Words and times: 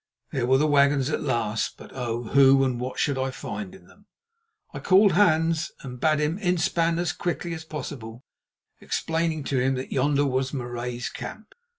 There 0.31 0.47
were 0.47 0.57
the 0.57 0.65
wagons 0.65 1.11
at 1.11 1.21
last, 1.21 1.77
but—oh! 1.77 2.23
who 2.29 2.63
and 2.65 2.79
what 2.79 2.97
should 2.97 3.19
I 3.19 3.29
find 3.29 3.75
in 3.75 3.85
them? 3.85 4.07
I 4.73 4.79
called 4.79 5.11
Hans 5.11 5.71
and 5.81 5.99
bade 5.99 6.17
him 6.17 6.39
inspan 6.39 6.97
as 6.97 7.13
quickly 7.13 7.53
as 7.53 7.65
possible, 7.65 8.23
explaining 8.79 9.43
to 9.43 9.59
him 9.59 9.75
that 9.75 9.91
yonder 9.93 10.25
was 10.25 10.55
Marais's 10.55 11.07
camp. 11.09 11.53